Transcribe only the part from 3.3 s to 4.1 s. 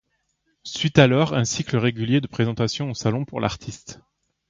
l'artiste.